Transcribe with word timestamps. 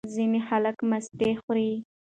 ځینې 0.15 0.39
خلک 0.47 0.77
مستې 0.89 1.29
خوري. 1.41 1.71